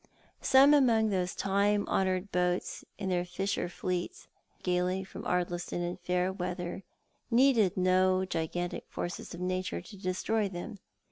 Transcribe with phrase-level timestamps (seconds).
[0.41, 4.29] Some among those old time honoured boats in the little fisher fleet that sailed out
[4.57, 6.81] so gaily from Ardliston in fair weather,
[7.29, 10.79] needed no gigantic forces of Nature to destroy them.